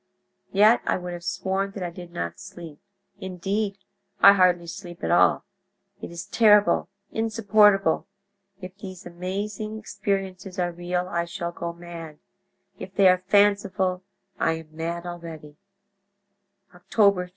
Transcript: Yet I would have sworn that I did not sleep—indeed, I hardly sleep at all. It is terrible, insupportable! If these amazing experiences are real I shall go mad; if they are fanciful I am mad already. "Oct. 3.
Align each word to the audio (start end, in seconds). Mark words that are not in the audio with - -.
Yet 0.51 0.81
I 0.87 0.97
would 0.97 1.13
have 1.13 1.23
sworn 1.23 1.73
that 1.73 1.83
I 1.83 1.91
did 1.91 2.11
not 2.11 2.39
sleep—indeed, 2.39 3.77
I 4.19 4.33
hardly 4.33 4.65
sleep 4.65 5.03
at 5.03 5.11
all. 5.11 5.45
It 6.01 6.09
is 6.09 6.25
terrible, 6.25 6.89
insupportable! 7.11 8.07
If 8.59 8.75
these 8.79 9.05
amazing 9.05 9.77
experiences 9.77 10.57
are 10.57 10.71
real 10.71 11.07
I 11.07 11.25
shall 11.25 11.51
go 11.51 11.71
mad; 11.71 12.17
if 12.79 12.95
they 12.95 13.09
are 13.09 13.19
fanciful 13.19 14.01
I 14.39 14.53
am 14.53 14.75
mad 14.75 15.05
already. 15.05 15.55
"Oct. 16.73 16.89
3. 17.13 17.29